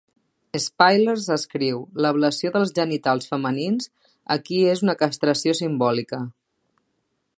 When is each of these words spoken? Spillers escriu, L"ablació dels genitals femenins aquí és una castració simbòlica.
Spillers 0.61 1.25
escriu, 1.35 1.83
L"ablació 1.99 2.51
dels 2.55 2.73
genitals 2.79 3.29
femenins 3.35 3.91
aquí 4.37 4.63
és 4.75 4.83
una 4.87 4.97
castració 5.03 5.55
simbòlica. 5.61 6.23